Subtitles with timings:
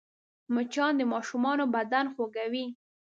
[0.53, 2.65] مچان د ماشومانو بدن خوږوي